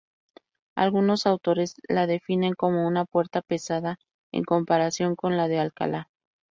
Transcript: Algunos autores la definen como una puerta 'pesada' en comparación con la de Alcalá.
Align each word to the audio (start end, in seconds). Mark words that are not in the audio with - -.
Algunos 0.75 1.27
autores 1.27 1.75
la 1.87 2.07
definen 2.07 2.55
como 2.55 2.87
una 2.87 3.05
puerta 3.05 3.43
'pesada' 3.43 3.99
en 4.33 4.43
comparación 4.45 5.15
con 5.15 5.37
la 5.37 5.47
de 5.47 5.59
Alcalá. 5.59 6.09